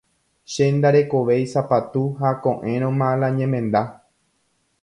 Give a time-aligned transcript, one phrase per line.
[0.51, 3.81] Che ndarekovéi sapatu ha ko'ẽrõma la ñemenda.